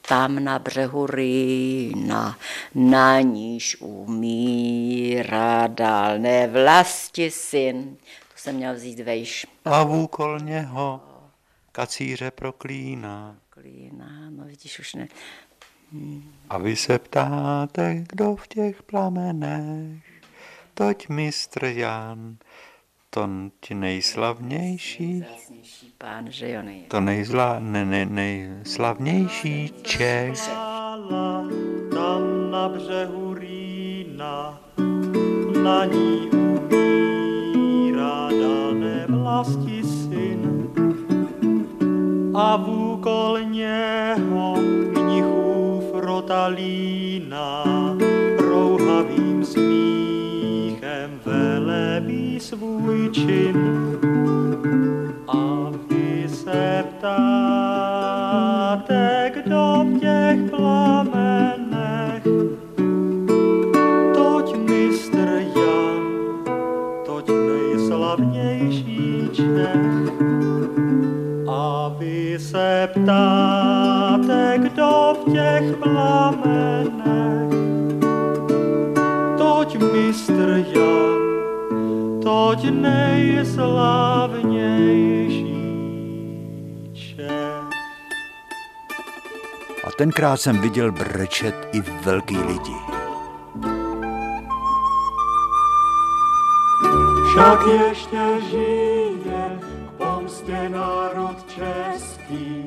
[0.08, 2.38] tam na břehu Rýna,
[2.74, 7.96] na níž umírá dál nevlasti syn.
[8.06, 9.46] To jsem měl vzít vejš.
[9.64, 11.00] A vůkol něho
[11.72, 13.36] kacíře proklíná.
[13.50, 15.08] Klína, no vidíš, už ne.
[16.48, 20.02] A vy se ptáte, kdo v těch plamenech,
[20.74, 22.36] toť mistr Jan,
[23.16, 23.28] to
[23.60, 25.24] ti nejslavnější,
[25.98, 26.82] pán, že jo, nej.
[26.88, 30.48] to nejzla, ne, ne, nejslavnější Čech.
[31.94, 34.60] Tam na břehu Rýna,
[35.62, 40.70] na ní umírá dané vlasti syn.
[42.34, 47.64] A vůkol něho mnichův rotalína
[48.38, 50.05] rouhavým smíchem
[52.40, 53.56] svůj čin.
[55.28, 58.12] A vy se ptáte,
[59.34, 62.22] kdo v těch plamenech,
[64.14, 66.02] toť mistr Jan,
[67.06, 70.12] toť nejslavnější Čech.
[71.48, 77.50] A vy se ptáte, kdo v těch plamenech,
[79.38, 81.15] toť mistr Jan,
[82.46, 83.66] toť nejslavnější
[86.94, 87.66] Čech.
[89.86, 92.76] A tenkrát jsem viděl brečet i velký lidi.
[97.28, 102.64] Však ještě žije k pomstě národ český,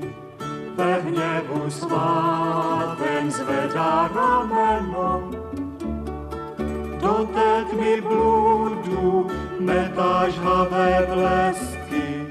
[0.76, 5.29] ve hněvu svátém zvedá rameno.
[7.02, 9.28] Do té tmy bludu
[9.60, 12.28] metá žhavé blesky,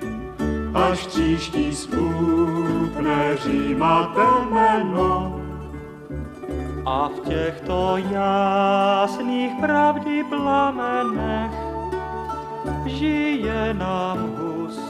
[0.75, 5.41] až příští spůpne Říma temeno.
[6.87, 11.51] A v těchto jasných pravdy plamenech
[12.87, 14.81] žije nám Hus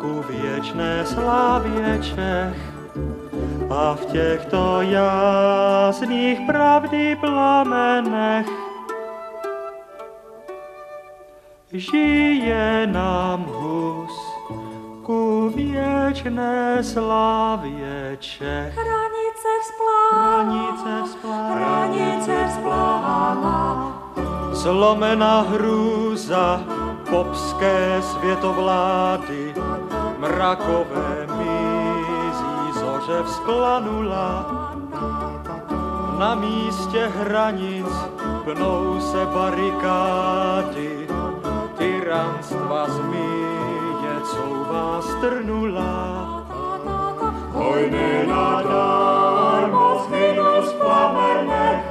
[0.00, 2.74] ku věčné slávě Čech.
[3.70, 8.63] A v těchto jasných pravdy plamenech
[11.74, 14.20] žije nám Hus
[15.02, 18.74] ku věčné slávě Čech.
[18.78, 24.00] Hranice vzplála, Hranice vzplála, hranice vzplála,
[24.52, 26.64] Zlomená hrůza
[27.10, 29.54] popské světovlády,
[30.18, 34.46] mrakové mizí zoře vzplanula.
[36.18, 37.86] Na místě hranic
[38.44, 41.03] pnou se barikády,
[42.34, 45.94] tyranstva zmije couvá strnula.
[47.54, 51.84] Hojný nadarmo zhynul z plamenech,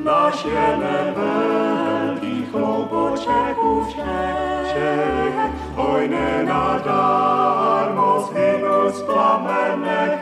[0.00, 5.36] Náš je nevelký chloupoček u všech,
[5.76, 10.20] hojné nadarmo zhynul z plamenech.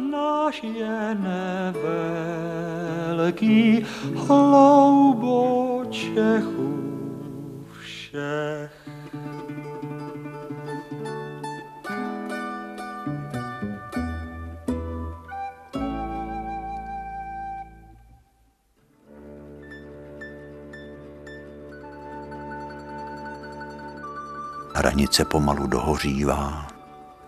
[0.00, 1.84] Náš je nevelký
[4.24, 5.69] hlouboček
[6.58, 8.88] u všech.
[24.74, 26.66] Hranice pomalu dohořívá,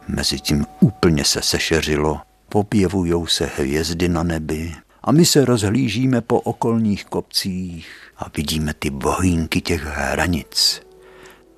[0.09, 4.75] mezi tím úplně se sešeřilo, popjevujou se hvězdy na nebi
[5.05, 10.83] a my se rozhlížíme po okolních kopcích a vidíme ty bohínky těch hranic.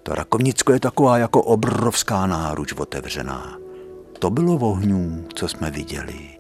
[0.03, 3.59] To Rakovnicko je taková jako obrovská náruč otevřená.
[4.18, 6.34] To bylo ohňů, co jsme viděli.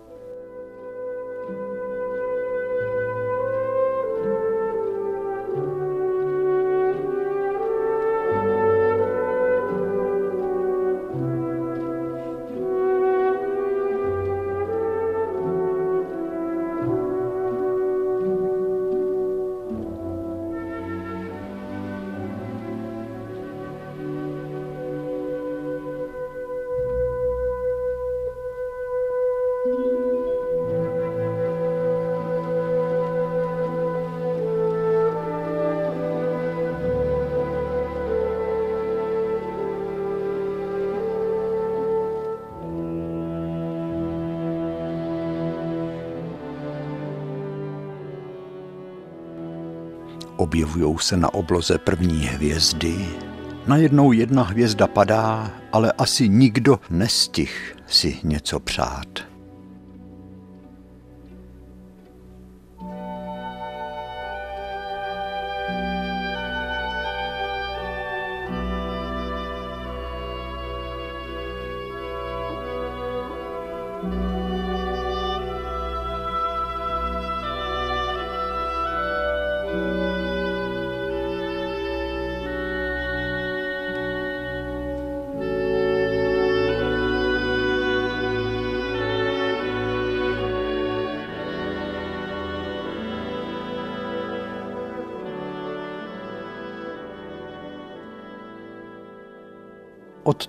[50.44, 53.06] Objevují se na obloze první hvězdy.
[53.66, 59.13] Najednou jedna hvězda padá, ale asi nikdo nestih si něco přát.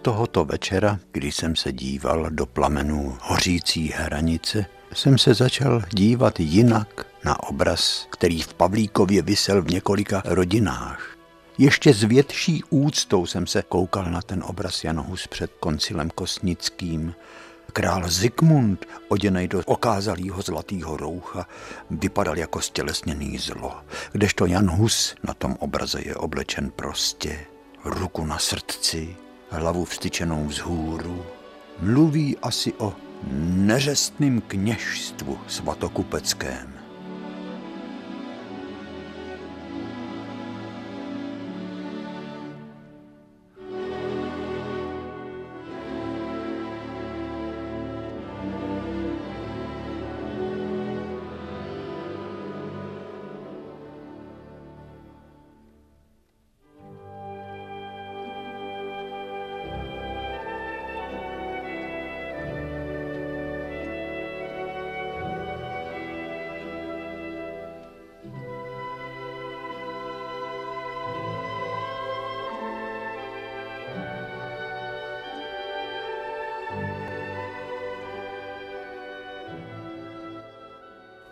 [0.05, 7.07] Tohoto večera, kdy jsem se díval do plamenů hořící hranice, jsem se začal dívat jinak
[7.23, 11.17] na obraz, který v Pavlíkově vysel v několika rodinách.
[11.57, 17.15] Ještě s větší úctou jsem se koukal na ten obraz Jan Hus před koncilem kosnickým.
[17.73, 21.47] Král Zikmund, oděnej do okázalého zlatého roucha,
[21.89, 23.73] vypadal jako stělesněný zlo,
[24.11, 27.39] kdežto Jan Hus na tom obraze je oblečen prostě,
[27.85, 29.15] ruku na srdci,
[29.55, 31.25] hlavu vstyčenou vzhůru,
[31.79, 32.93] mluví asi o
[33.43, 36.74] neřestným kněžstvu svatokupeckém.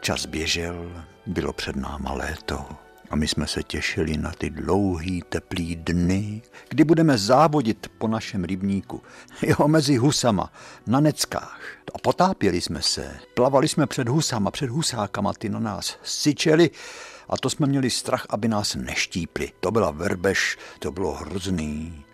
[0.04, 2.66] Čas běžel, bylo před náma léto
[3.10, 8.44] a my jsme se těšili na ty dlouhý teplý dny, kdy budeme závodit po našem
[8.44, 9.02] rybníku,
[9.42, 10.54] jo, mezi husama,
[10.88, 11.62] na neckách.
[11.96, 16.72] A potápěli jsme se, plavali jsme před husama, před husákama, ty na nás syčeli
[17.30, 19.52] a to jsme měli strach, aby nás neštípli.
[19.60, 22.06] To byla verbež, to bylo hrozný.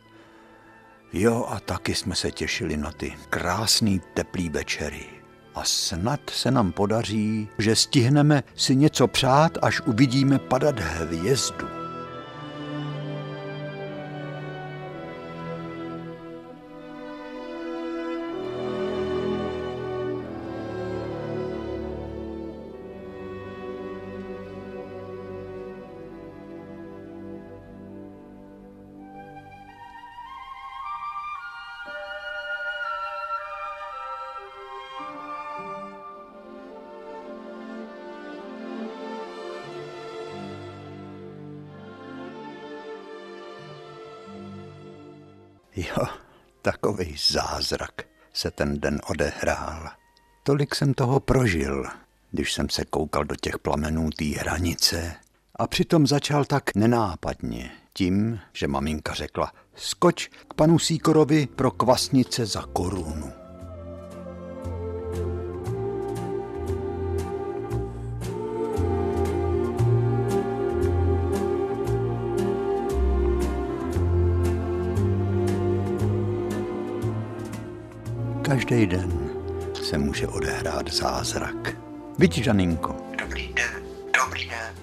[1.14, 5.19] Jo, a taky jsme se těšili na ty krásný teplý večery
[5.56, 11.79] a snad se nám podaří, že stihneme si něco přát, až uvidíme padat hvězdu.
[45.80, 46.06] Jo,
[46.62, 47.92] takový zázrak
[48.34, 49.90] se ten den odehrál.
[50.44, 51.86] Tolik jsem toho prožil,
[52.32, 55.16] když jsem se koukal do těch plamenů té hranice
[55.56, 62.46] a přitom začal tak nenápadně tím, že maminka řekla, skoč k panu Síkorovi pro kvasnice
[62.46, 63.39] za korunu.
[78.50, 79.30] Každý den
[79.84, 81.78] se může odehrát zázrak.
[82.20, 82.96] Vidíš, Žaninko?
[83.22, 83.84] Dobrý den,
[84.26, 84.74] dobrý den.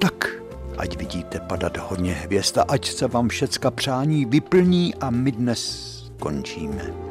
[0.00, 0.28] Tak,
[0.78, 5.90] ať vidíte padat hodně hvězd a ať se vám všecka přání vyplní a my dnes
[6.18, 7.09] končíme.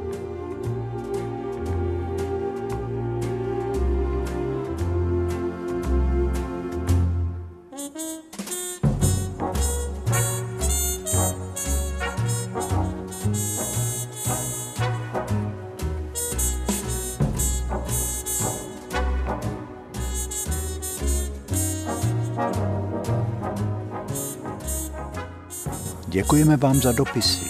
[26.09, 27.45] Děkujeme vám za dopisy.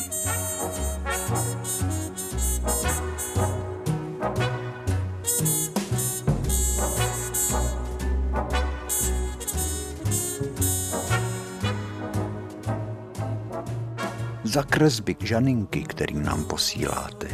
[14.43, 17.27] za kresby žaninky, který nám posíláte.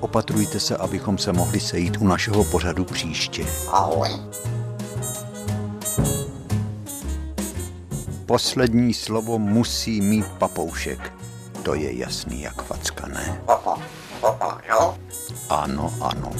[0.00, 3.46] Opatrujte se, abychom se mohli sejít u našeho pořadu příště.
[3.72, 4.08] Ahoj.
[8.38, 11.12] Poslední slovo musí mít papoušek.
[11.62, 13.40] To je jasný jak facka, ne?
[15.50, 16.30] Ano, ano.